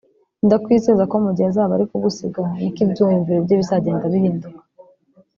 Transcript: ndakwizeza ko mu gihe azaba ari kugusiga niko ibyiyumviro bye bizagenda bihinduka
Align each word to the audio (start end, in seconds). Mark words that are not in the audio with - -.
ndakwizeza 0.45 1.03
ko 1.11 1.15
mu 1.23 1.29
gihe 1.35 1.47
azaba 1.51 1.71
ari 1.75 1.85
kugusiga 1.91 2.41
niko 2.57 2.79
ibyiyumviro 2.85 3.39
bye 3.45 3.55
bizagenda 3.61 4.05
bihinduka 4.13 4.61